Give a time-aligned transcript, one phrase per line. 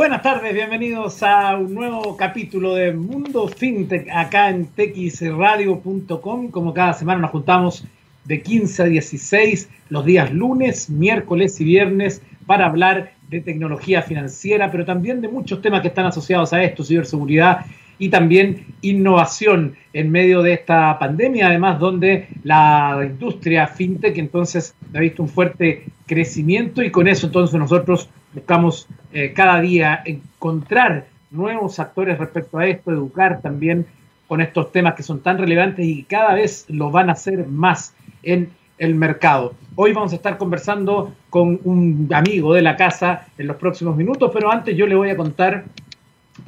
[0.00, 6.50] Buenas tardes, bienvenidos a un nuevo capítulo de Mundo FinTech acá en texradio.com.
[6.50, 7.84] Como cada semana nos juntamos
[8.24, 14.70] de 15 a 16 los días lunes, miércoles y viernes para hablar de tecnología financiera,
[14.70, 17.66] pero también de muchos temas que están asociados a esto, ciberseguridad
[17.98, 25.00] y también innovación en medio de esta pandemia, además donde la industria fintech entonces ha
[25.00, 31.78] visto un fuerte crecimiento y con eso entonces nosotros buscamos eh, cada día encontrar nuevos
[31.78, 33.86] actores respecto a esto, educar también
[34.26, 37.94] con estos temas que son tan relevantes y cada vez lo van a hacer más
[38.24, 39.54] en el mercado.
[39.76, 44.32] Hoy vamos a estar conversando con un amigo de la casa en los próximos minutos,
[44.34, 45.62] pero antes yo le voy a contar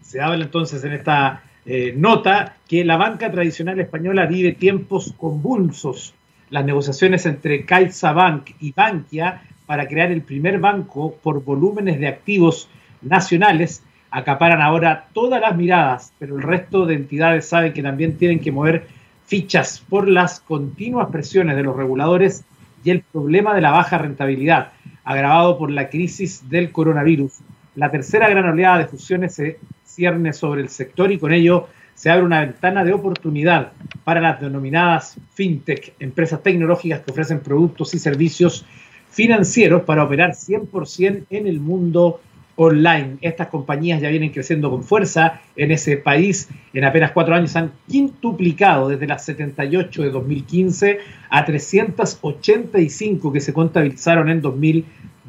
[0.00, 1.42] Se habla entonces en esta
[1.72, 6.14] eh, nota que la banca tradicional española vive tiempos convulsos.
[6.50, 12.68] Las negociaciones entre CaixaBank y Bankia para crear el primer banco por volúmenes de activos
[13.02, 18.40] nacionales acaparan ahora todas las miradas, pero el resto de entidades saben que también tienen
[18.40, 18.88] que mover
[19.26, 22.44] fichas por las continuas presiones de los reguladores
[22.82, 24.72] y el problema de la baja rentabilidad,
[25.04, 27.38] agravado por la crisis del coronavirus.
[27.76, 32.10] La tercera gran oleada de fusiones se cierne sobre el sector y con ello se
[32.10, 33.72] abre una ventana de oportunidad
[34.04, 38.64] para las denominadas fintech, empresas tecnológicas que ofrecen productos y servicios
[39.10, 42.20] financieros para operar 100% en el mundo
[42.56, 43.18] online.
[43.20, 46.48] Estas compañías ya vienen creciendo con fuerza en ese país.
[46.72, 50.98] En apenas cuatro años han quintuplicado desde las 78 de 2015
[51.30, 54.40] a 385 que se contabilizaron en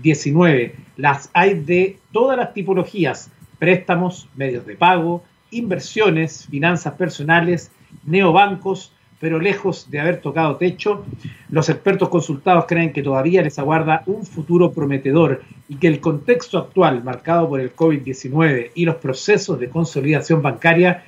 [0.01, 0.75] 2019.
[0.97, 7.71] Las hay de todas las tipologías, préstamos, medios de pago, inversiones, finanzas personales,
[8.05, 11.05] neobancos, pero lejos de haber tocado techo,
[11.49, 16.57] los expertos consultados creen que todavía les aguarda un futuro prometedor y que el contexto
[16.57, 21.03] actual, marcado por el COVID-19 y los procesos de consolidación bancaria,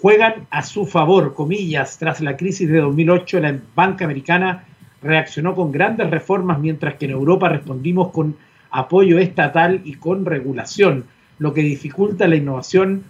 [0.00, 4.64] juegan a su favor, comillas, tras la crisis de 2008, la banca americana
[5.02, 8.36] reaccionó con grandes reformas, mientras que en Europa respondimos con
[8.70, 11.04] apoyo estatal y con regulación,
[11.38, 13.04] lo que dificulta la innovación.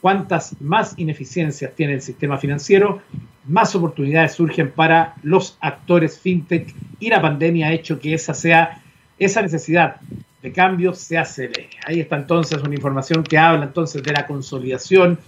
[0.00, 3.00] Cuantas más ineficiencias tiene el sistema financiero,
[3.46, 8.82] más oportunidades surgen para los actores fintech y la pandemia ha hecho que esa sea
[9.18, 9.96] esa necesidad
[10.42, 11.70] de cambio se acelere.
[11.86, 15.18] Ahí está entonces una información que habla entonces de la consolidación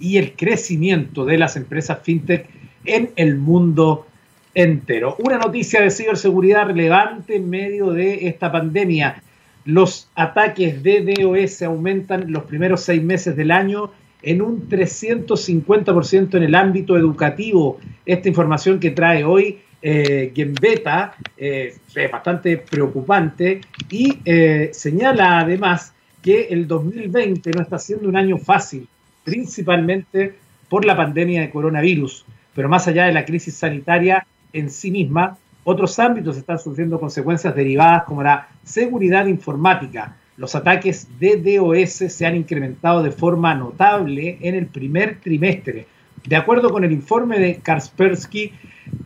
[0.00, 2.48] y el crecimiento de las empresas fintech
[2.84, 4.06] en el mundo
[4.54, 5.16] entero.
[5.18, 9.22] Una noticia de ciberseguridad relevante en medio de esta pandemia.
[9.64, 13.90] Los ataques de DOS aumentan los primeros seis meses del año
[14.22, 17.78] en un 350% en el ámbito educativo.
[18.06, 23.60] Esta información que trae hoy eh, Gembeta eh, es bastante preocupante
[23.90, 25.92] y eh, señala además
[26.22, 28.88] que el 2020 no está siendo un año fácil,
[29.24, 30.34] principalmente
[30.70, 32.24] por la pandemia de coronavirus.
[32.54, 37.54] Pero más allá de la crisis sanitaria en sí misma, otros ámbitos están sufriendo consecuencias
[37.54, 40.16] derivadas como la seguridad informática.
[40.36, 45.86] Los ataques de DOS se han incrementado de forma notable en el primer trimestre.
[46.26, 48.52] De acuerdo con el informe de Kaspersky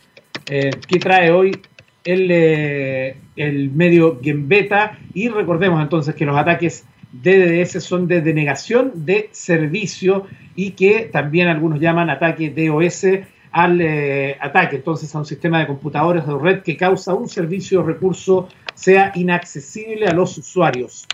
[0.49, 1.59] eh, que trae hoy
[2.03, 9.05] el, eh, el medio Gembeta y recordemos entonces que los ataques DDS son de denegación
[9.05, 10.25] de servicio
[10.55, 13.05] y que también algunos llaman ataque DOS
[13.51, 17.81] al eh, ataque, entonces a un sistema de computadores de red que causa un servicio
[17.81, 21.07] o recurso sea inaccesible a los usuarios.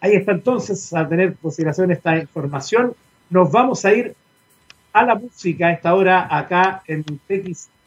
[0.00, 2.94] Ahí está entonces, a tener consideración esta información,
[3.30, 4.14] nos vamos a ir
[4.92, 7.04] a la música a esta hora acá en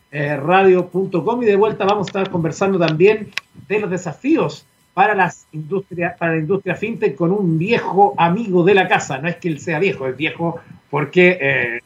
[0.10, 3.32] texradio.com y de vuelta vamos a estar conversando también
[3.68, 8.74] de los desafíos para, las industrias, para la industria fintech con un viejo amigo de
[8.74, 9.18] la casa.
[9.18, 11.82] No es que él sea viejo, es viejo porque eh,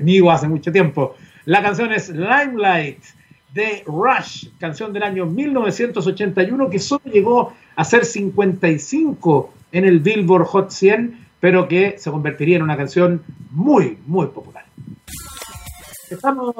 [0.00, 1.14] amigo hace mucho tiempo.
[1.44, 2.98] La canción es Limelight
[3.52, 10.44] de Rush, canción del año 1981 que solo llegó a ser 55 en el Billboard
[10.46, 14.64] Hot 100, pero que se convertiría en una canción muy, muy popular.
[16.10, 16.54] Estamos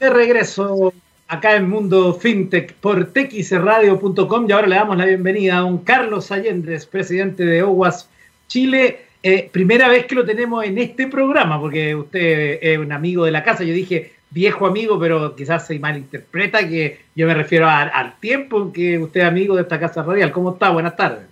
[0.00, 0.92] de regreso
[1.28, 6.32] acá en Mundo FinTech por texradio.com y ahora le damos la bienvenida a don Carlos
[6.32, 8.10] Allendres, presidente de OWASP
[8.48, 8.98] Chile.
[9.22, 13.30] Eh, primera vez que lo tenemos en este programa, porque usted es un amigo de
[13.30, 13.62] la casa.
[13.62, 18.72] Yo dije viejo amigo, pero quizás se malinterpreta que yo me refiero al tiempo en
[18.72, 20.32] que usted es amigo de esta casa radial.
[20.32, 20.70] ¿Cómo está?
[20.70, 21.26] Buenas tardes.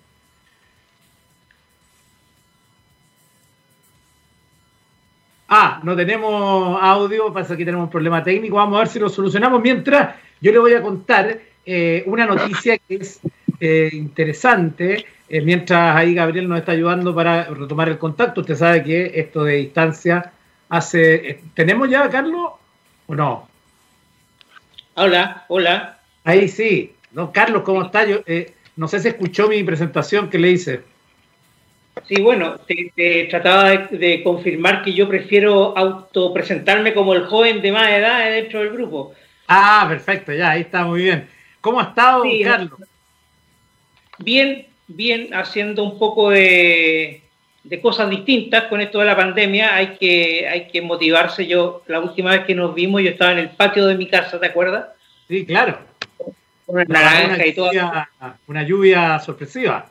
[5.51, 8.57] Ah, no tenemos audio, pasa que tenemos un problema técnico.
[8.57, 9.63] Vamos a ver si lo solucionamos.
[9.63, 13.21] Mientras, yo le voy a contar eh, una noticia que es
[13.59, 15.07] eh, interesante.
[15.27, 18.43] Eh, mientras ahí Gabriel nos está ayudando para retomar el contacto.
[18.43, 20.33] Usted sabe que esto de distancia
[20.69, 21.41] hace.
[21.55, 22.53] ¿Tenemos ya, Carlos?
[23.09, 23.49] ¿O no?
[24.95, 25.99] Hola, hola.
[26.25, 26.93] Ahí sí.
[27.11, 28.07] No, Carlos, ¿cómo está?
[28.07, 28.21] Yo,
[28.77, 30.83] no sé si escuchó mi presentación que le hice.
[32.07, 37.89] Sí, bueno, te, trataba de, confirmar que yo prefiero autopresentarme como el joven de más
[37.91, 39.15] edad dentro del grupo.
[39.47, 41.27] Ah, perfecto, ya, ahí está muy bien.
[41.63, 42.79] ¿Cómo ha estado, Carlos?
[44.19, 47.23] Bien, bien, haciendo un poco de,
[47.81, 49.75] cosas distintas con esto de la pandemia.
[49.75, 51.47] Hay que, hay que motivarse.
[51.47, 54.41] Yo, la última vez que nos vimos, yo estaba en el patio de mi casa,
[54.41, 54.87] ¿te acuerdas?
[55.29, 55.79] Sí, claro.
[56.67, 57.71] Una naranja y todo.
[58.47, 59.91] Una lluvia sorpresiva.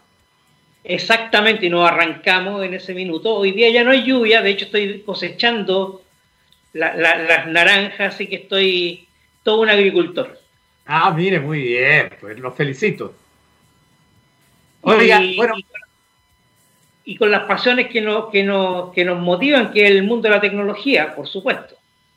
[0.84, 3.36] Exactamente, y nos arrancamos en ese minuto.
[3.36, 6.02] Hoy día ya no hay lluvia, de hecho estoy cosechando
[6.72, 9.08] las naranjas, así que estoy
[9.44, 10.40] todo un agricultor.
[10.86, 13.14] Ah, mire, muy bien, pues los felicito.
[14.82, 15.56] Oiga, y, bueno.
[15.58, 15.66] Y,
[17.16, 20.36] con las pasiones que nos, que, nos, que nos motivan, que es el mundo de
[20.36, 21.76] la tecnología, por supuesto.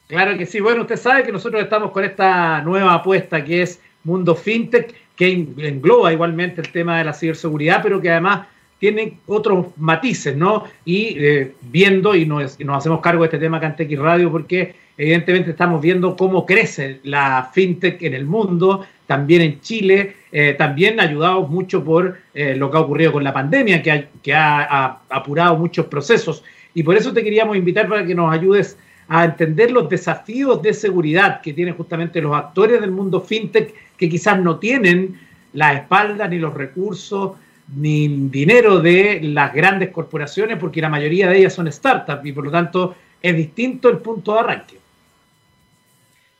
[0.08, 0.58] Claro que sí.
[0.58, 5.32] Bueno, usted sabe que nosotros estamos con esta nueva apuesta que es Mundo FinTech, que
[5.32, 8.48] engloba igualmente el tema de la ciberseguridad, pero que además
[8.80, 10.64] tiene otros matices, ¿no?
[10.86, 15.82] Y eh, viendo, y nos, hacemos cargo de este tema en Radio, porque evidentemente estamos
[15.82, 21.84] viendo cómo crece la fintech en el mundo, también en Chile, eh, también ayudados mucho
[21.84, 25.84] por eh, lo que ha ocurrido con la pandemia, que, ha, que ha, apurado muchos
[25.86, 26.42] procesos.
[26.72, 30.72] Y por eso te queríamos invitar para que nos ayudes a entender los desafíos de
[30.72, 35.20] seguridad que tienen justamente los actores del mundo fintech, que quizás no tienen
[35.52, 37.32] la espalda ni los recursos
[37.76, 42.44] ni dinero de las grandes corporaciones, porque la mayoría de ellas son startups y por
[42.44, 44.76] lo tanto es distinto el punto de arranque.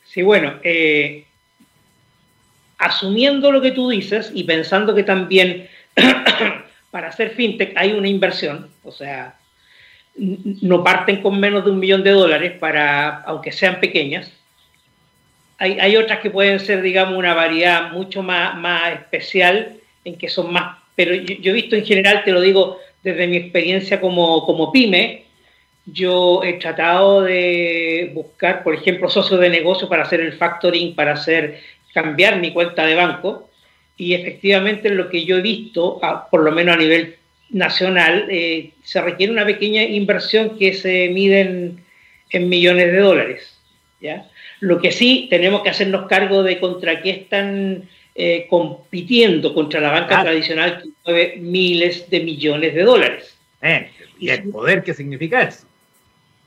[0.05, 1.25] Sí, bueno, eh,
[2.79, 5.69] asumiendo lo que tú dices y pensando que también
[6.91, 9.37] para hacer fintech hay una inversión, o sea,
[10.17, 14.33] no parten con menos de un millón de dólares para, aunque sean pequeñas,
[15.61, 20.51] hay, otras que pueden ser, digamos, una variedad mucho más, más especial, en que son
[20.51, 24.73] más, pero yo, he visto en general, te lo digo desde mi experiencia como, como
[24.73, 25.25] pyme,
[25.87, 31.13] yo he tratado de buscar, por ejemplo, socios de negocio para hacer el factoring, para
[31.13, 31.61] hacer
[31.93, 33.51] cambiar mi cuenta de banco.
[33.97, 37.17] Y efectivamente lo que yo he visto, por lo menos a nivel
[37.51, 41.85] nacional, eh, se requiere una pequeña inversión que se mide en,
[42.31, 43.59] en millones de dólares.
[44.01, 44.29] ¿ya?
[44.61, 49.91] Lo que sí tenemos que hacernos cargo de contra qué están eh, compitiendo contra la
[49.91, 53.37] banca tradicional que mueve miles de millones de dólares.
[53.63, 55.67] Eh, y, el poder que significa eso.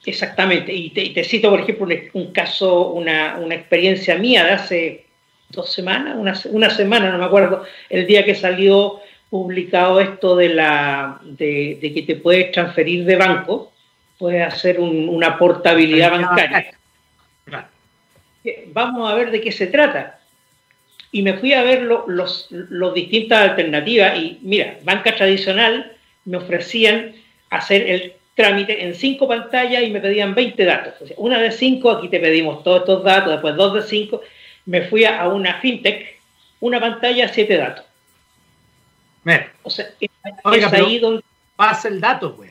[0.05, 0.73] Exactamente.
[0.73, 5.05] Y te, cito, por ejemplo, un, caso, una, experiencia mía de hace
[5.49, 11.19] dos semanas, una, semana, no me acuerdo, el día que salió publicado esto de, la,
[11.23, 13.71] de, que te puedes transferir de banco,
[14.17, 16.73] puedes hacer una portabilidad bancaria
[18.67, 20.19] vamos a ver de qué se trata.
[21.13, 25.93] Y me fui a ver las los, distintas alternativas y mira, banca tradicional
[26.25, 27.13] me ofrecían
[27.49, 30.95] hacer el trámite en cinco pantallas y me pedían 20 datos.
[31.17, 34.21] una de cinco, aquí te pedimos todos estos datos, después dos de cinco.
[34.65, 36.19] Me fui a una fintech,
[36.59, 37.85] una pantalla, siete datos.
[39.23, 39.53] Mira.
[39.61, 40.09] O sea, es,
[40.73, 41.23] ahí donde...
[41.55, 42.49] Pasa el dato, pues.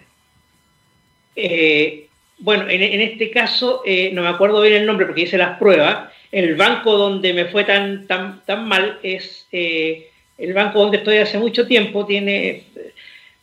[1.35, 2.07] Eh,
[2.38, 6.12] bueno, en, este caso, eh, no me acuerdo bien el nombre porque hice las pruebas,
[6.32, 11.18] el banco donde me fue tan, tan, tan mal es eh, el banco donde estoy
[11.18, 12.64] hace mucho tiempo, tiene,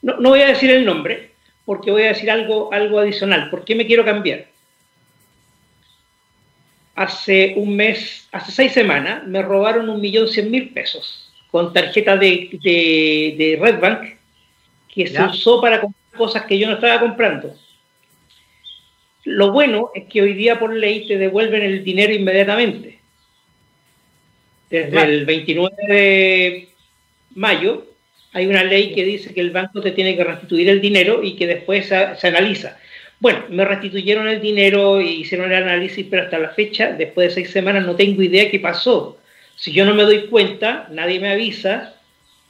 [0.02, 1.30] no, voy a decir el nombre,
[1.66, 3.50] porque voy a decir algo, algo adicional.
[3.52, 4.48] ¿Por qué me quiero cambiar?
[6.96, 12.18] Hace un mes, hace seis semanas, me robaron un millón cien mil pesos con tarjeta
[12.18, 14.16] de, de, Red Bank
[14.94, 17.56] que se usó para comprar cosas que yo no estaba comprando
[19.30, 23.00] lo bueno es que hoy día por ley te devuelven el dinero inmediatamente.
[24.70, 26.70] Desde el 29 de
[27.36, 27.86] mayo
[28.34, 31.36] hay una ley que dice que el banco te tiene que restituir el dinero y
[31.36, 32.78] que después se, analiza.
[33.20, 37.36] Bueno, me restituyeron el dinero y hicieron el análisis, pero hasta la fecha, después de
[37.36, 39.18] seis semanas, no tengo idea qué pasó.
[39.56, 41.96] Si yo no me doy cuenta, nadie me avisa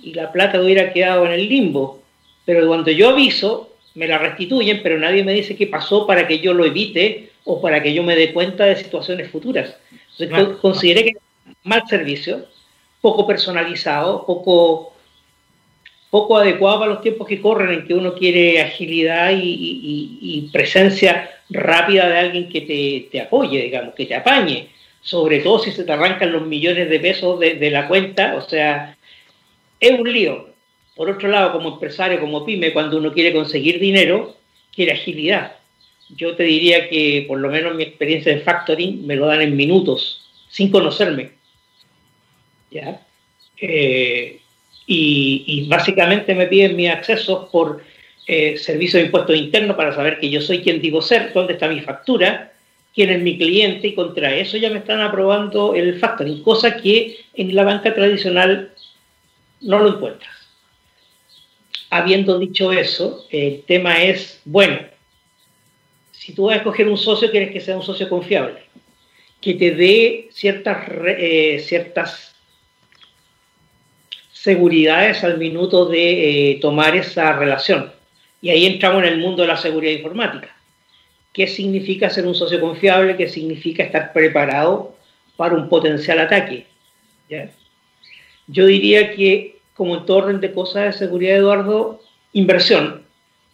[0.01, 2.03] y la plata hubiera quedado en el limbo.
[2.45, 6.39] Pero cuando yo aviso, me la restituyen, pero nadie me dice qué pasó para que
[6.39, 9.75] yo lo evite o para que yo me dé cuenta de situaciones futuras.
[10.17, 11.13] Entonces, consideré que
[11.63, 12.45] mal servicio,
[13.01, 14.93] poco personalizado, poco,
[16.09, 22.07] poco adecuado para los tiempos que corren en que uno quiere agilidad y, presencia rápida
[22.07, 24.69] de alguien que te, te, apoye, digamos, que te apañe,
[25.01, 28.41] sobre todo si se te arrancan los millones de pesos de, de la cuenta, o
[28.41, 28.97] sea,
[29.79, 30.48] es un lío.
[30.99, 34.35] Por otro lado, como empresario, como pyme, cuando uno quiere conseguir dinero,
[34.75, 35.53] quiere agilidad.
[36.09, 39.55] Yo te diría que por lo menos mi experiencia de factoring me lo dan en
[39.55, 41.31] minutos, sin conocerme.
[42.69, 42.99] ¿Ya?
[43.61, 44.41] Eh,
[44.87, 47.81] y, básicamente me piden mis accesos por
[48.27, 51.69] eh, servicio de impuestos internos para saber que yo soy quien digo ser, dónde está
[51.69, 52.51] mi factura,
[52.93, 57.21] quién es mi cliente y contra eso ya me están aprobando el factoring, cosa que
[57.35, 58.73] en la banca tradicional
[59.61, 60.38] no lo encuentras
[61.89, 64.79] habiendo dicho eso, el tema es, bueno,
[66.11, 68.59] si tú vas a escoger un socio, quieres que sea un socio confiable,
[69.41, 72.35] que te dé ciertas, eh, ciertas
[74.31, 77.91] seguridades al minuto de eh, tomar esa relación.
[78.41, 80.55] Y ahí entramos en el mundo de la seguridad informática.
[81.33, 83.17] ¿Qué significa ser un socio confiable?
[83.17, 84.95] ¿Qué significa estar preparado
[85.35, 86.65] para un potencial ataque?
[88.47, 92.01] Yo diría que como en todo orden de cosas de seguridad, Eduardo,
[92.33, 93.03] inversión.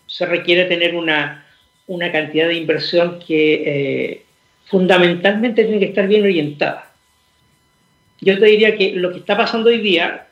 [0.07, 1.45] Se requiere tener una,
[1.85, 4.25] una cantidad de inversión que eh,
[4.65, 6.91] fundamentalmente tiene que estar bien orientada.
[8.21, 10.25] Yo te diría que lo que está pasando hoy día,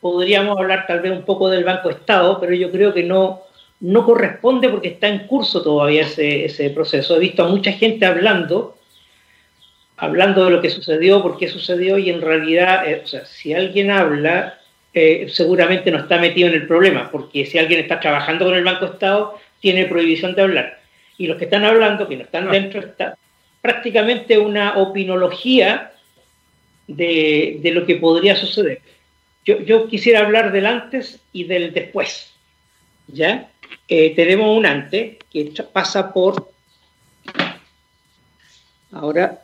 [0.00, 3.42] podríamos hablar tal vez un poco del Banco Estado, pero yo creo que no,
[3.80, 7.16] no corresponde porque está en curso todavía ese, ese proceso.
[7.16, 8.78] He visto a mucha gente hablando,
[9.98, 13.52] hablando de lo que sucedió, por qué sucedió, y en realidad, eh, o sea, si
[13.52, 14.58] alguien habla
[14.96, 18.62] eh, seguramente no está metido en el problema, porque si alguien está trabajando con el
[18.62, 20.80] Banco Estado, tiene prohibición de hablar.
[21.18, 23.18] Y los que están hablando, que no están dentro, está
[23.60, 25.92] prácticamente una opinología
[26.86, 28.82] de, lo que podría suceder.
[29.44, 32.32] Yo, quisiera hablar del antes y del después.
[33.08, 33.50] ¿Ya?
[33.88, 36.50] Eh, tenemos un antes que pasa por.
[38.92, 39.42] Ahora,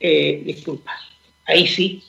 [0.00, 0.92] eh, disculpa,
[1.44, 2.02] ahí sí.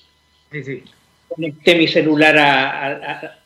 [0.51, 0.83] Sí, sí
[1.29, 3.39] conecté mi celular a,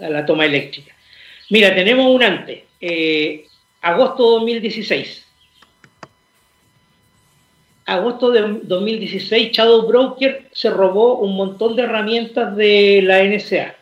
[0.00, 0.94] la toma eléctrica.
[1.50, 3.46] Mira, tenemos un antes, eh,
[3.80, 5.26] agosto 2016.
[7.86, 13.76] agosto de 2016, Shadow Broker se robó un montón de herramientas de la NSA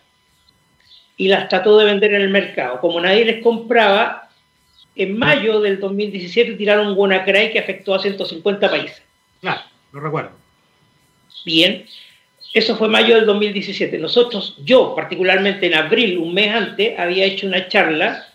[1.17, 2.81] y las trató de vender en el mercado.
[2.81, 4.29] Como nadie les compraba,
[4.95, 9.03] en mayo del 2017 tiraron WannaCry que afectó a 150 países.
[9.41, 10.31] Claro, lo recuerdo.
[11.45, 11.85] Bien,
[12.59, 13.99] eso fue mayo del 2017.
[13.99, 18.29] Nosotros, yo particularmente en abril, un mes antes, había hecho una charla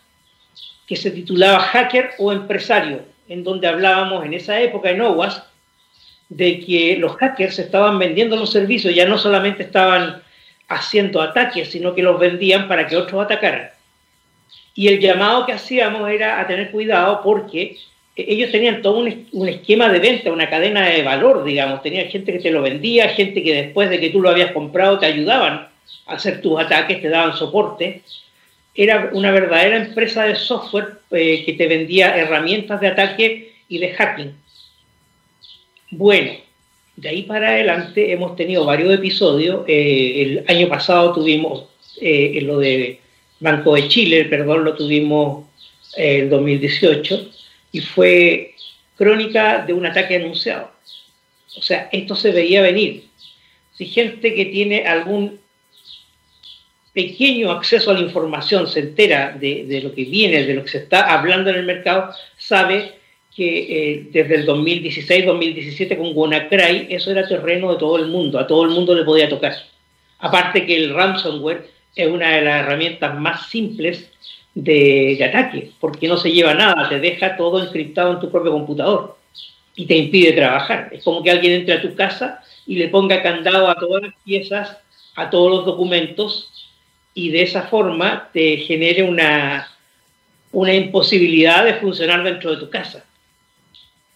[0.85, 5.43] que se titulaba Hacker o Empresario, en donde hablábamos en esa época en OWASP
[6.29, 10.21] de que los hackers estaban vendiendo los servicios, ya no solamente estaban
[10.67, 13.71] haciendo ataques, sino que los vendían para que otros atacaran.
[14.75, 17.77] Y el llamado que hacíamos era a tener cuidado porque
[18.15, 21.81] ellos tenían todo un, esquema de venta, una cadena de valor, digamos.
[21.81, 24.99] Tenía gente que te lo vendía, gente que después de que tú lo habías comprado
[24.99, 25.67] te ayudaban
[26.07, 28.01] a hacer tus ataques, te daban soporte.
[28.75, 33.89] Era una verdadera empresa de software eh, que te vendía herramientas de ataque y de
[33.93, 34.33] hacking.
[35.91, 36.33] Bueno,
[36.95, 39.63] de ahí para adelante hemos tenido varios episodios.
[39.67, 41.65] Eh, el año pasado tuvimos
[42.01, 42.99] eh, lo de
[43.39, 45.45] Banco de Chile, perdón, lo tuvimos
[45.95, 47.40] en 2018
[47.71, 48.55] y fue
[48.95, 50.71] crónica de un ataque anunciado.
[51.57, 53.05] O sea, esto se veía venir.
[53.73, 55.39] Si gente que tiene algún
[56.93, 60.77] pequeño acceso a la información se entera de, lo que viene, de lo que se
[60.79, 62.93] está hablando en el mercado, sabe
[63.33, 68.45] que eh, desde el 2016-2017 con WannaCry eso era terreno de todo el mundo, a
[68.45, 69.55] todo el mundo le podía tocar.
[70.19, 74.10] Aparte que el ransomware es una de las herramientas más simples
[74.53, 79.17] de, ataque, porque no se lleva nada, te deja todo encriptado en tu propio computador
[79.75, 80.89] y te impide trabajar.
[80.91, 84.13] Es como que alguien entre a tu casa y le ponga candado a todas las
[84.23, 84.77] piezas,
[85.15, 86.69] a todos los documentos,
[87.13, 89.69] y de esa forma te genere una,
[90.51, 93.05] una imposibilidad de funcionar dentro de tu casa.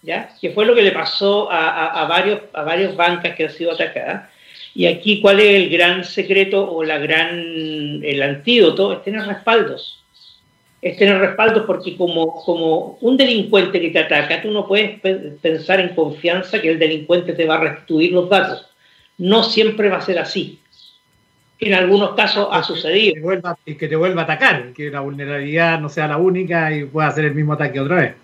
[0.02, 0.30] ¿Ya?
[0.40, 4.30] Que fue lo que le pasó a, varios, a varios bancas que han sido atacadas.
[4.72, 8.92] Y aquí, ¿cuál es el gran secreto o la gran, el antídoto?
[8.92, 10.04] Es tener respaldos
[10.82, 15.00] es tener respaldos porque como, como un delincuente que te ataca, tú no puedes
[15.40, 18.68] pensar en confianza que el delincuente te va a restituir los datos.
[19.18, 20.60] No siempre va a ser así.
[21.58, 23.16] En algunos casos ha sucedido.
[23.64, 27.08] Y que te vuelva a atacar, que la vulnerabilidad no sea la única y pueda
[27.08, 28.14] hacer el mismo ataque otra vez.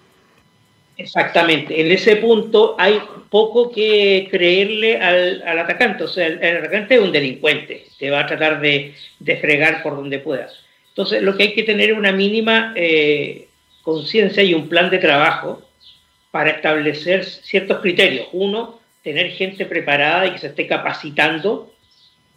[0.98, 1.80] Exactamente.
[1.80, 6.04] En ese punto hay poco que creerle al, atacante.
[6.04, 7.86] O sea, el, atacante es un delincuente.
[7.98, 10.48] Te va a tratar de, de fregar por donde pueda.
[10.92, 13.48] Entonces, lo que hay que tener es una mínima eh,
[13.81, 15.62] conciencia y un plan de trabajo
[16.31, 18.28] para establecer ciertos criterios.
[18.33, 21.72] Uno, tener gente preparada y que se esté capacitando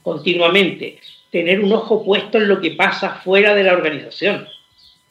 [0.02, 1.00] continuamente.
[1.32, 4.48] Tener un ojo puesto en lo que pasa fuera de la organización.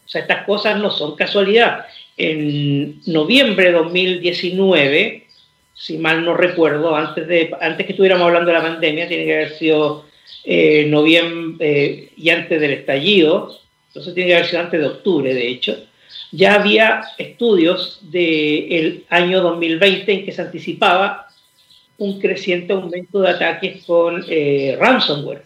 [0.07, 1.85] O sea, estas cosas no son casualidad.
[2.17, 5.27] En noviembre de 2019,
[5.75, 9.35] si mal no recuerdo, antes, de, antes que estuviéramos hablando de la pandemia, tiene que
[9.35, 10.07] haber sido
[10.45, 13.59] eh, noviembre eh, y antes del estallido,
[13.89, 15.87] entonces tiene que haber sido antes de octubre, de hecho,
[16.33, 21.29] ya había estudios del año 2020 en que se anticipaba
[21.97, 25.45] un creciente aumento de ataques con eh, ransomware.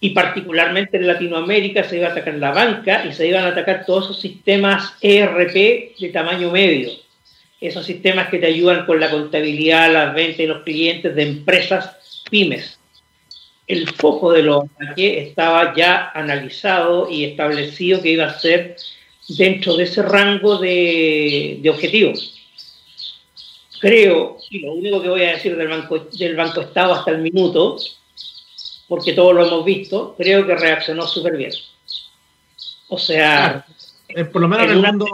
[0.00, 3.86] Y particularmente en Latinoamérica se iba a atacar la banca y se iban a atacar
[3.86, 6.90] todos esos sistemas ERP de tamaño medio.
[7.60, 12.24] Esos sistemas que te ayudan con la contabilidad, las ventas y los clientes de empresas
[12.28, 12.81] pymes
[13.72, 18.76] el foco de los ataques estaba ya analizado y establecido que iba a ser
[19.28, 22.38] dentro de ese rango de, objetivos.
[23.80, 27.18] Creo, y lo único que voy a decir del Banco, del banco Estado hasta el
[27.18, 27.78] minuto,
[28.88, 31.52] porque todos lo hemos visto, creo que reaccionó súper bien.
[32.88, 33.64] O sea...
[34.08, 35.06] Eh, por lo menos en, el mundo,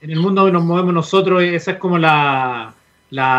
[0.00, 2.74] en el mundo que nos movemos nosotros, esa es como la,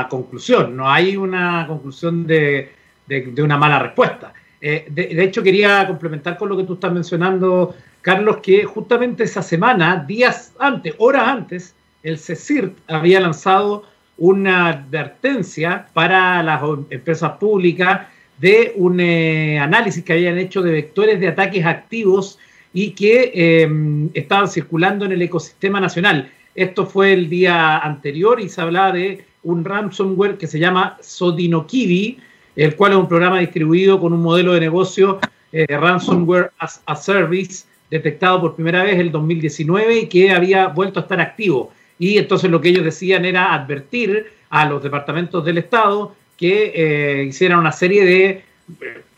[0.09, 0.77] conclusión.
[0.77, 2.71] No hay una conclusión de,
[3.07, 4.33] de una mala respuesta.
[4.65, 9.41] Eh, de, hecho, quería complementar con lo que tú estás mencionando, Carlos, que justamente esa
[9.41, 13.83] semana, días antes, horas antes, el CECIRT había lanzado
[14.17, 21.19] una advertencia para las empresas públicas de un eh, análisis que habían hecho de vectores
[21.19, 22.39] de ataques activos
[22.73, 26.31] y que em, estaban circulando en el ecosistema nacional.
[26.55, 32.17] Esto fue el día anterior y se hablaba de un ransomware que se llama Sodinokibi,
[32.55, 35.19] el cual es un programa distribuido con un modelo de negocio
[35.51, 40.67] eh, ransomware as a service detectado por primera vez en el 2019 y que había
[40.67, 41.71] vuelto a estar activo.
[41.99, 47.23] Y entonces lo que ellos decían era advertir a los departamentos del Estado que eh,
[47.25, 48.43] hicieran una serie de eh,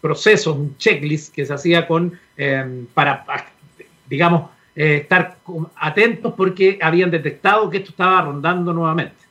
[0.02, 2.20] procesos, un checklist que se hacía con
[2.94, 3.26] para,
[4.10, 5.38] digamos, estar
[5.78, 9.25] atentos porque habían detectado que esto estaba rondando nuevamente.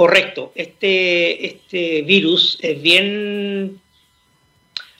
[0.00, 0.52] Correcto.
[0.54, 3.82] Este, este virus es bien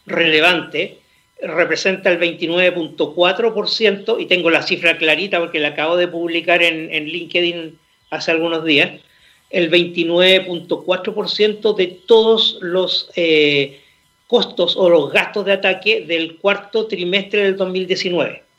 [0.05, 0.99] relevante,
[1.41, 7.07] representa el 29.4% y tengo la cifra clarita porque la acabo de publicar en, en
[7.07, 7.79] LinkedIn
[8.11, 9.01] hace algunos días,
[9.49, 13.81] el 29.4% de todos los eh,
[14.27, 18.50] costos o los gastos de ataque del cuarto trimestre del 2019.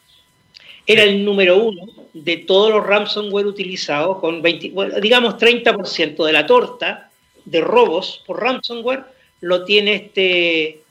[0.86, 6.46] Era el número uno de todos los ransomware utilizados, con 20, digamos 30% de la
[6.46, 7.10] torta
[7.46, 9.04] de robos por ransomware
[9.42, 10.82] lo tiene este,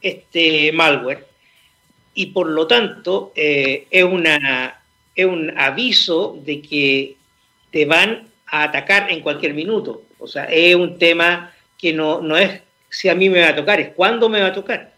[0.00, 1.26] este malware.
[2.14, 4.82] Y por lo tanto eh, es, una,
[5.14, 7.16] es un aviso de que
[7.70, 10.02] te van a atacar en cualquier minuto.
[10.18, 12.60] O sea, es un tema que no, no es
[12.90, 14.92] si a mí me va a tocar, es cuándo me va a tocar.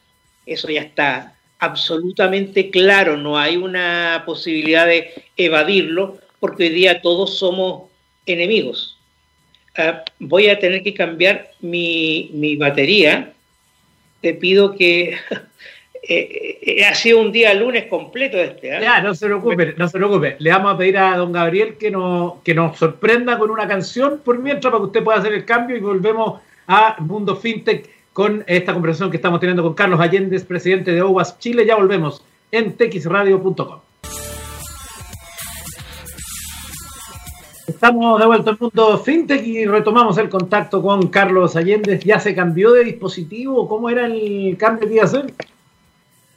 [0.47, 1.32] Eso ya está
[1.63, 7.91] absolutamente claro, no hay una posibilidad de evadirlo, porque hoy día todos somos
[8.27, 8.99] enemigos.
[9.77, 13.33] Ah, voy a tener que cambiar mi, mi batería.
[14.21, 15.17] Te pido que
[16.05, 18.77] Eh, eh, ha sido un día lunes completo este.
[18.77, 18.81] ¿eh?
[18.81, 20.35] Ya, no se preocupe, no se preocupe.
[20.41, 24.21] Le vamos a pedir a don Gabriel que, no, que nos sorprenda con una canción
[24.25, 28.45] por mientras para que usted pueda hacer el cambio y volvemos a Mundo FinTech con
[28.47, 31.67] esta conversación que estamos teniendo con Carlos Allende, presidente de OWAS Chile.
[31.67, 33.81] Ya volvemos en texradio.com.
[37.67, 41.99] Estamos de vuelta en Mundo FinTech y retomamos el contacto con Carlos Allende.
[42.05, 43.69] ¿Ya se cambió de dispositivo?
[43.69, 45.35] ¿Cómo era el cambio que iba a hacer?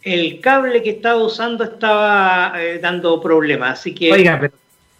[0.06, 4.12] el cable que estaba usando estaba eh, dando problemas, así que...
[4.12, 4.54] Oiga, pero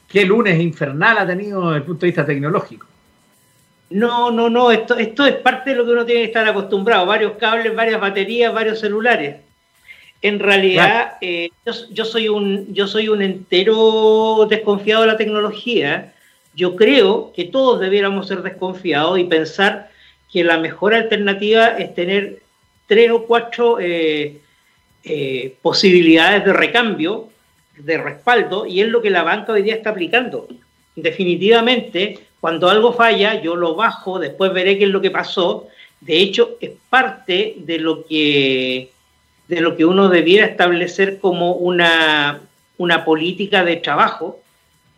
[0.10, 2.88] qué lunes infernal ha tenido desde el punto de vista tecnológico.
[3.90, 7.06] No, no, no, esto, esto es parte de lo que uno tiene que estar acostumbrado,
[7.06, 9.38] varios cables, varias baterías, varios celulares.
[10.22, 11.52] En realidad, eh,
[11.92, 16.14] yo, soy un, yo soy un entero desconfiado de la tecnología.
[16.56, 19.92] Yo creo que todos debiéramos ser desconfiados y pensar
[20.32, 22.42] que la mejor alternativa es tener
[22.88, 24.40] tres o cuatro eh,
[25.04, 27.30] eh, posibilidades de recambio,
[27.78, 30.48] de respaldo, y es lo que la banca hoy día está aplicando.
[30.96, 35.68] Definitivamente, cuando algo falla, yo lo bajo, después veré qué es lo que pasó.
[36.00, 38.92] De hecho, es parte de lo que,
[39.48, 42.42] de lo que uno debiera establecer como una,
[42.78, 44.42] una política de trabajo,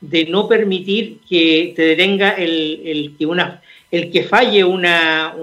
[0.02, 5.34] de no permitir que te detenga el, el que, una, el que falle una,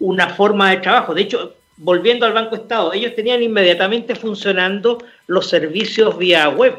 [0.00, 1.14] una forma de trabajo.
[1.14, 6.74] De hecho, volviendo al Banco Estado, ellos tenían inmediatamente funcionando los servicios vía web.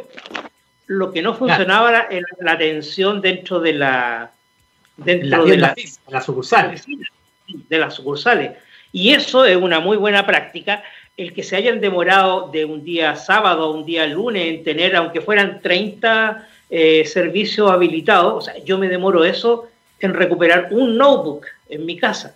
[0.87, 4.31] Lo que no funcionaba era la atención dentro de la
[4.97, 5.75] dentro de, la,
[6.09, 6.85] las sucursales.
[7.47, 8.51] De las sucursales.
[8.91, 10.83] Y eso es una muy buena práctica.
[11.17, 14.95] El que se hayan demorado de un día sábado a un día lunes en tener,
[14.95, 19.67] aunque fueran 30 eh, servicios habilitados, o sea, yo me demoro eso
[19.99, 22.35] en recuperar un notebook en mi casa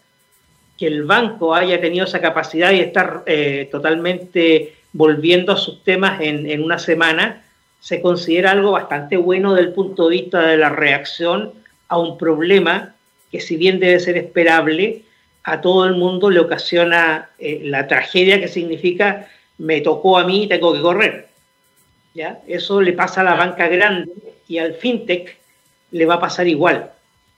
[0.79, 6.21] que el banco haya tenido esa capacidad y estar eh, totalmente volviendo a sus temas
[6.21, 7.43] en, una semana,
[7.79, 11.53] se considera algo bastante bueno desde el punto de vista de la reacción
[11.87, 12.95] a un problema
[13.31, 15.03] que si bien debe ser esperable,
[15.43, 20.43] a todo el mundo le ocasiona eh, la tragedia que significa me tocó a mí
[20.43, 21.27] y tengo que correr.
[22.13, 22.39] ¿Ya?
[22.47, 24.11] Eso le pasa a la banca grande
[24.47, 25.37] y al fintech
[25.91, 26.91] le va a pasar igual.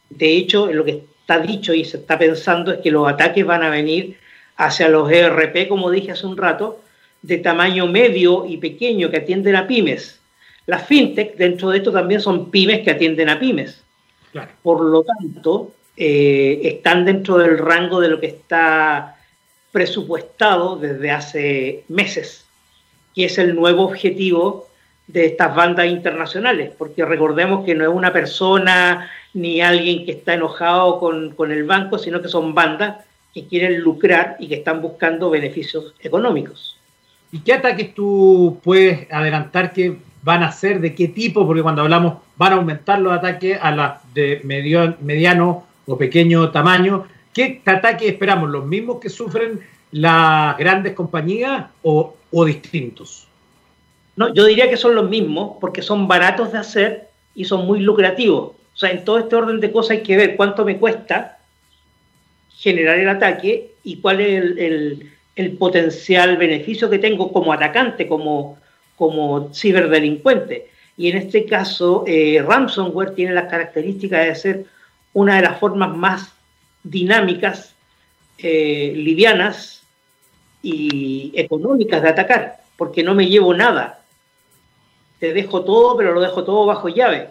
[0.09, 3.63] De hecho, lo que está dicho y se está pensando es que los ataques van
[3.63, 4.17] a venir
[4.57, 6.81] hacia los ERP, como dije hace un rato,
[7.21, 10.20] de tamaño medio y pequeño que atienden a pymes.
[10.65, 13.83] Las fintech dentro de esto también son pymes que atienden a pymes.
[14.61, 19.17] Por lo tanto, eh, están dentro del rango de lo que está
[19.71, 22.45] presupuestado desde hace meses,
[23.15, 24.67] que es el nuevo objetivo
[25.07, 30.33] de estas bandas internacionales, porque recordemos que no es una persona ni alguien que está
[30.33, 35.29] enojado con, el banco, sino que son bandas que quieren lucrar y que están buscando
[35.29, 36.77] beneficios económicos.
[37.31, 40.79] ¿Y qué ataques tú puedes adelantar que van a ser?
[40.79, 41.45] ¿De qué tipo?
[41.45, 47.05] Porque cuando hablamos van a aumentar los ataques a las de mediano o pequeño tamaño.
[47.33, 48.49] ¿Qué ataques esperamos?
[48.49, 49.59] ¿Los mismos que sufren
[49.91, 53.27] las grandes compañías o, distintos?
[54.15, 57.79] No, yo diría que son los mismos porque son baratos de hacer y son muy
[57.79, 58.51] lucrativos.
[58.73, 61.39] O sea, en todo este orden de cosas hay que ver cuánto me cuesta
[62.49, 68.59] generar el ataque y cuál es el, potencial beneficio que tengo como atacante, como,
[69.01, 70.69] como ciberdelincuente.
[70.95, 74.65] Y en este caso, eh, ransomware tiene las características de ser
[75.13, 76.31] una de las formas más
[76.83, 77.73] dinámicas,
[78.37, 79.81] eh, livianas
[80.61, 84.03] y económicas de atacar, porque no me llevo nada.
[85.19, 87.29] Te dejo todo, pero lo dejo todo bajo llave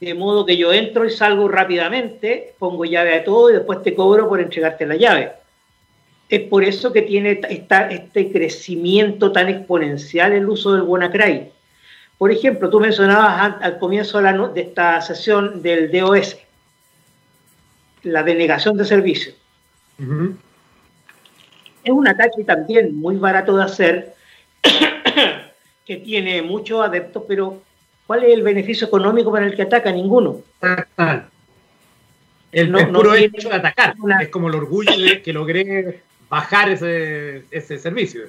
[0.00, 3.94] de modo que yo entro y salgo rápidamente, pongo llave a todo y después te
[3.94, 5.32] cobro por entregarte la llave.
[6.32, 11.50] Es por eso que tiene esta, este crecimiento tan exponencial el uso del WannaCry.
[12.16, 16.38] Por ejemplo, tú mencionabas al, comienzo de, esta sesión del DOS,
[18.04, 19.34] la denegación de servicio.
[21.84, 24.14] Es un ataque también muy barato de hacer,
[25.84, 27.62] que tiene muchos adeptos, pero
[28.06, 29.92] ¿cuál es el beneficio económico para el que ataca?
[29.92, 30.40] Ninguno.
[32.52, 33.96] El, puro hecho de atacar.
[34.22, 36.00] Es como el orgullo de que logré
[36.32, 38.22] bajar ese, ese servicio.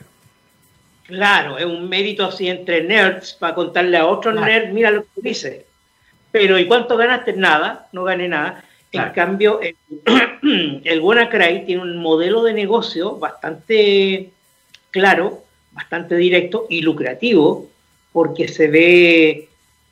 [1.08, 5.22] Claro, es un mérito así entre nerds para contarle a otro nerd, mira lo que
[5.22, 5.66] dice.
[6.30, 7.32] Pero ¿y cuánto ganaste?
[7.32, 8.62] Nada, no gané nada.
[8.92, 9.78] En cambio, el,
[10.84, 14.32] el WannaCry tiene un modelo de negocio bastante
[14.92, 17.70] claro, bastante directo y lucrativo,
[18.12, 19.48] porque se ve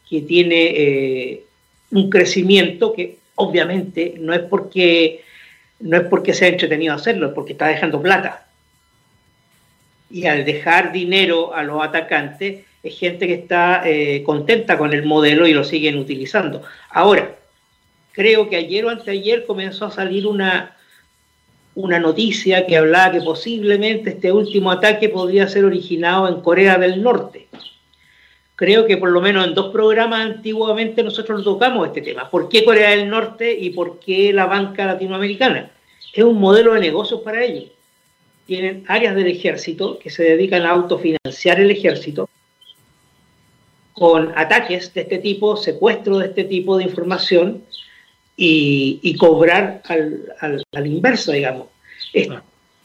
[0.10, 1.44] que tiene eh,
[1.92, 5.24] un crecimiento que obviamente no es porque
[5.82, 8.46] no es porque sea entretenido hacerlo, es porque está dejando plata
[10.12, 15.06] y al dejar dinero a los atacantes, es gente que está eh, contenta con el
[15.06, 16.64] modelo y lo siguen utilizando.
[16.90, 17.36] Ahora,
[18.12, 20.76] creo que ayer o anteayer comenzó a salir una,
[21.76, 27.02] una noticia que hablaba que posiblemente este último ataque podría ser originado en Corea del
[27.02, 27.48] Norte.
[28.62, 32.30] Creo que por lo menos en dos programas antiguamente nosotros tocamos este tema.
[32.30, 35.72] ¿Por qué Corea del Norte y por qué la banca latinoamericana?
[36.14, 37.72] Es un modelo de negocios para ellos
[38.52, 42.28] tienen áreas del ejército que se dedican a autofinanciar el ejército
[43.94, 47.64] con ataques de este tipo, secuestro de este tipo de información
[48.36, 50.34] y, cobrar al,
[50.74, 51.68] al, inverso, digamos.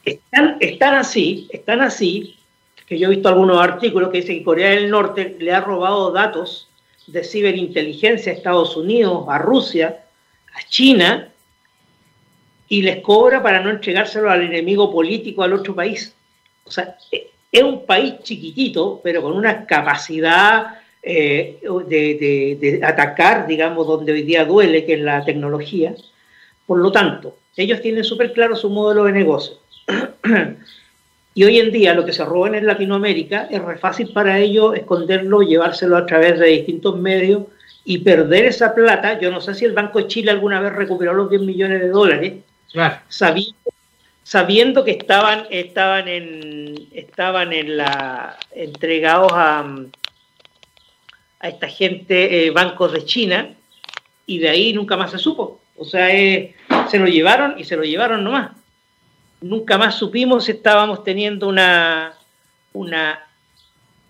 [0.05, 2.36] están, están así, están así,
[2.87, 6.11] que yo he visto algunos artículos que dicen que Corea del Norte le ha robado
[6.11, 6.69] datos
[7.05, 10.05] de ciberinteligencia a Estados Unidos, a Rusia,
[10.53, 11.29] a China,
[12.69, 16.15] y les cobra para no entregárselo al enemigo político al otro país.
[16.63, 16.97] O sea,
[17.51, 24.45] es un país chiquitito, pero con una capacidad eh, de, atacar, digamos, donde hoy día
[24.45, 25.95] duele, que es la tecnología.
[26.65, 29.57] Por lo tanto, ellos tienen súper claro su modelo de negocio.
[31.37, 34.75] y hoy en día lo que se roban en Latinoamérica es re fácil para ellos
[34.75, 37.43] esconderlo, llevárselo a través de distintos medios
[37.85, 39.19] y perder esa plata.
[39.19, 41.89] Yo no sé si el Banco de Chile alguna vez recuperó los 10 millones de
[41.89, 42.33] dólares,
[44.23, 49.59] Sabiendo, que estaban, estaban en, estaban en la, entregados a,
[51.39, 53.49] a esta gente eh, bancos de China
[54.25, 55.61] y de ahí nunca más se supo.
[55.77, 56.55] O sea, eh,
[56.89, 58.56] se lo llevaron y se lo llevaron nomás.
[59.41, 62.13] Nunca más supimos si estábamos teniendo una,
[62.73, 63.27] una,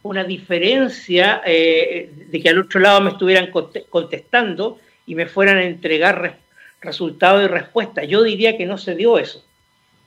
[0.03, 3.49] una diferencia eh, de que al otro lado me estuvieran
[3.89, 6.37] contestando y me fueran a entregar
[6.81, 8.03] resultado y respuesta.
[8.03, 9.43] Yo diría que no se dio eso.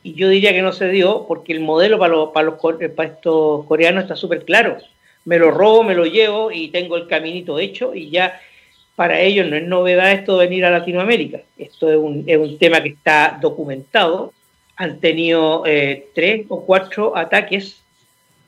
[0.03, 2.59] Y yo diría que no se dio porque el modelo para los, para los
[2.95, 4.77] para estos coreanos está súper claro.
[5.25, 8.39] Me lo robo, me lo llevo y tengo el caminito hecho y ya
[8.95, 11.41] para ellos no es novedad esto de venir a Latinoamérica.
[11.57, 14.33] Esto es un, es un tema que está documentado.
[14.81, 17.83] Han tenido eh, tres o cuatro ataques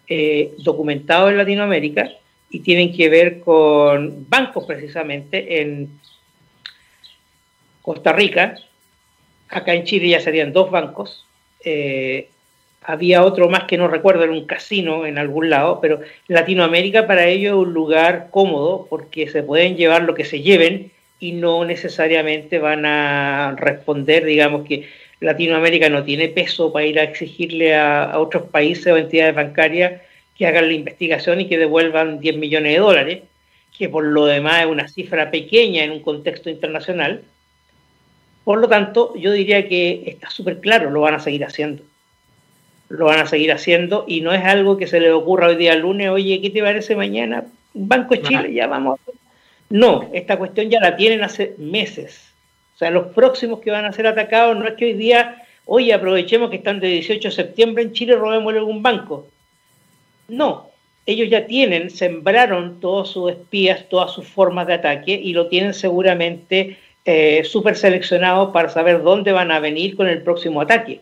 [0.07, 2.09] eh, documentados en Latinoamérica
[2.49, 5.89] y tienen que ver con bancos precisamente en
[7.83, 8.57] Costa Rica,
[9.47, 11.23] acá en Chile ya serían dos bancos,
[11.63, 12.29] eh,
[12.81, 17.27] había otro más que no recuerdo, era un casino en algún lado, pero Latinoamérica para
[17.27, 21.63] ellos es un lugar cómodo porque se pueden llevar lo que se lleven y no
[21.63, 24.89] necesariamente van a responder, digamos que
[25.23, 30.01] Latinoamérica no tiene peso para ir a exigirle a, a otros países o entidades bancarias
[30.37, 33.23] que hagan la investigación y que devuelvan 10 millones de dólares,
[33.77, 37.23] que por lo demás es una cifra pequeña en un contexto internacional
[38.43, 41.83] por lo tanto, yo diría que está súper claro, lo van a seguir haciendo.
[42.89, 45.75] Lo van a seguir haciendo y no es algo que se le ocurra hoy día
[45.75, 47.45] lunes, oye, ¿qué te parece mañana?
[47.73, 48.99] Banco de Chile, ya vamos.
[49.69, 52.32] No, esta cuestión ya la tienen hace meses.
[52.75, 55.93] O sea, los próximos que van a ser atacados no es que hoy día, oye,
[55.93, 59.27] aprovechemos que están de 18 de septiembre en Chile, robémosle algún banco.
[60.27, 60.69] No,
[61.05, 65.73] ellos ya tienen, sembraron todos sus espías, todas sus formas de ataque y lo tienen
[65.73, 71.01] seguramente eh, súper seleccionados para saber dónde van a venir con el próximo ataque.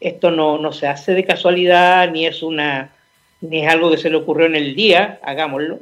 [0.00, 2.92] Esto no, no, se hace de casualidad, ni es, una,
[3.40, 5.80] ni es algo que se le ocurrió en el día, hagámoslo,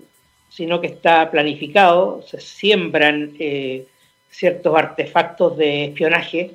[0.49, 3.87] sino que está planificado, se siembran eh,
[4.31, 6.53] ciertos artefactos de espionaje,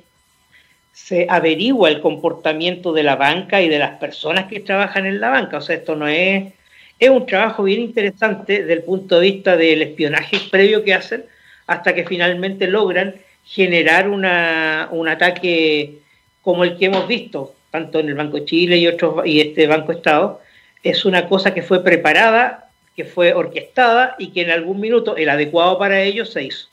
[0.92, 5.30] se averigua el comportamiento de la banca y de las personas que trabajan en la
[5.30, 5.58] banca.
[5.58, 6.52] O sea, esto no es,
[6.98, 11.24] es un trabajo bien interesante desde el punto de vista del espionaje previo que hacen,
[11.66, 15.98] hasta que finalmente logran generar una, un ataque
[16.42, 19.66] como el que hemos visto, tanto en el Banco de Chile y, otros, y este
[19.66, 20.40] Banco Estado,
[20.82, 25.28] es una cosa que fue preparada, que fue orquestada y que en algún minuto el
[25.28, 26.68] adecuado para ellos se hizo.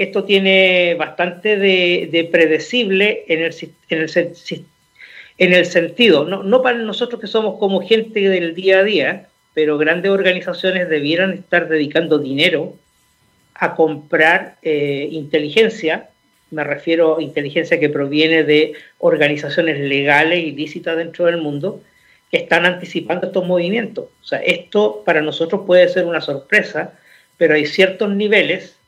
[0.00, 3.54] Esto tiene bastante de, predecible en el,
[3.90, 4.34] en el,
[5.36, 9.28] en el sentido, no, no para nosotros que somos como gente del día a día,
[9.52, 12.76] pero grandes organizaciones debieran estar dedicando dinero
[13.54, 16.08] a comprar eh, inteligencia,
[16.50, 21.82] me refiero a inteligencia que proviene de organizaciones legales y lícitas dentro del mundo,
[22.30, 24.06] que están anticipando estos movimientos.
[24.22, 26.94] O sea, esto para nosotros puede ser una sorpresa,
[27.36, 28.79] pero hay ciertos niveles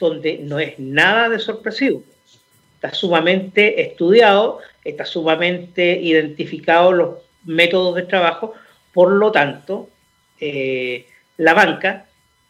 [0.00, 2.02] donde no es nada de sorpresivo.
[2.74, 8.54] Está sumamente estudiado, está sumamente identificado los métodos de trabajo,
[8.92, 9.88] por lo tanto,
[10.40, 12.06] eh, la banca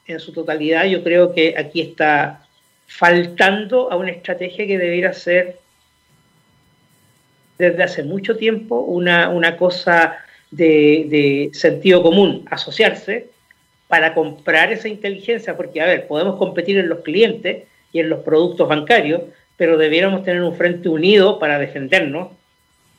[0.07, 2.47] en su totalidad, yo creo que aquí está
[2.87, 5.59] faltando a una estrategia que debiera ser
[7.59, 10.17] desde hace mucho tiempo una, una cosa
[10.51, 13.31] de, de, sentido común, asociarse
[13.91, 18.21] para comprar esa inteligencia, porque, a ver, podemos competir en los clientes y en los
[18.21, 19.23] productos bancarios,
[19.57, 22.29] pero debiéramos tener un frente unido para defendernos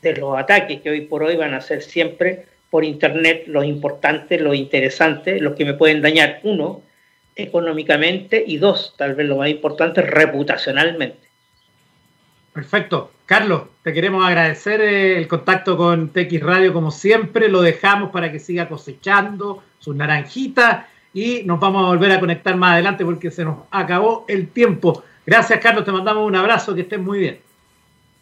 [0.02, 4.42] de los ataques que hoy por hoy van a ser siempre por Internet los importantes,
[4.42, 6.82] los interesantes, los que me pueden dañar, uno,
[7.38, 11.30] económicamente y dos, tal vez lo más importante, reputacionalmente.
[12.52, 13.12] Perfecto.
[13.26, 17.48] Carlos, te queremos agradecer eh, el contacto con TX Radio como siempre.
[17.48, 22.56] Lo dejamos para que siga cosechando sus naranjitas y nos vamos a volver a conectar
[22.56, 25.04] más adelante porque se nos acabó el tiempo.
[25.26, 25.84] Gracias, Carlos.
[25.84, 26.74] Te mandamos un abrazo.
[26.74, 27.40] Que estén muy bien.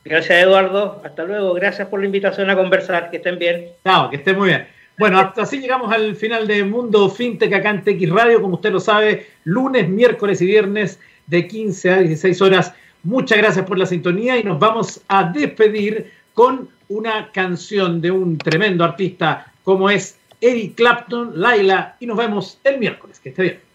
[0.04, 1.02] Gracias, Eduardo.
[1.06, 1.54] Hasta luego.
[1.54, 3.12] Gracias por la invitación a conversar.
[3.12, 3.68] Que estén bien.
[3.84, 4.68] Chao, que estén muy bien.
[4.98, 8.74] Bueno, hasta así llegamos al final de Mundo FinTech acá en TX Radio, como usted
[8.74, 12.74] lo sabe, lunes, miércoles y viernes de 15 a 16 horas.
[13.04, 18.38] Muchas gracias por la sintonía y nos vamos a despedir con una canción de un
[18.38, 23.20] tremendo artista como es Eric Clapton, Laila, y nos vemos el miércoles.
[23.20, 23.69] Que esté bien.